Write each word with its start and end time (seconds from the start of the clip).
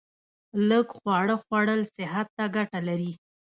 لږ 0.69 0.87
خواړه 0.97 1.35
خوړل 1.43 1.81
صحت 1.95 2.27
ته 2.37 2.43
ګټه 2.55 2.79
لري 2.87 3.11